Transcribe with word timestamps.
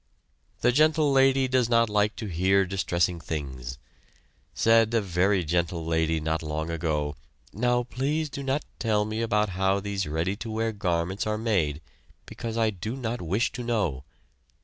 The 0.61 0.71
Gentle 0.71 1.11
Lady 1.11 1.47
does 1.47 1.69
not 1.69 1.87
like 1.87 2.15
to 2.15 2.25
hear 2.25 2.65
distressing 2.65 3.19
things. 3.19 3.77
Said 4.55 4.91
a 4.95 4.99
very 4.99 5.43
gentle 5.43 5.85
lady 5.85 6.19
not 6.19 6.41
long 6.41 6.71
ago: 6.71 7.15
"Now, 7.53 7.83
please 7.83 8.27
do 8.27 8.41
not 8.41 8.65
tell 8.79 9.05
me 9.05 9.21
about 9.21 9.49
how 9.49 9.79
these 9.79 10.07
ready 10.07 10.35
to 10.37 10.49
wear 10.49 10.71
garments 10.71 11.27
are 11.27 11.37
made, 11.37 11.81
because 12.25 12.57
I 12.57 12.71
do 12.71 12.95
not 12.95 13.21
wish 13.21 13.51
to 13.51 13.63
know. 13.63 14.03